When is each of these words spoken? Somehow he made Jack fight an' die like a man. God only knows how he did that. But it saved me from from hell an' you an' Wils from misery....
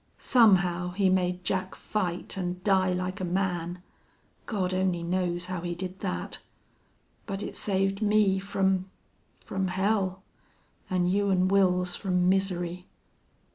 Somehow 0.17 0.93
he 0.93 1.11
made 1.11 1.43
Jack 1.43 1.75
fight 1.75 2.35
an' 2.35 2.59
die 2.63 2.91
like 2.91 3.19
a 3.21 3.23
man. 3.23 3.83
God 4.47 4.73
only 4.73 5.03
knows 5.03 5.45
how 5.45 5.61
he 5.61 5.75
did 5.75 5.99
that. 5.99 6.39
But 7.27 7.43
it 7.43 7.55
saved 7.55 8.01
me 8.01 8.39
from 8.39 8.89
from 9.37 9.67
hell 9.67 10.23
an' 10.89 11.05
you 11.05 11.29
an' 11.29 11.49
Wils 11.49 11.95
from 11.95 12.27
misery.... 12.27 12.87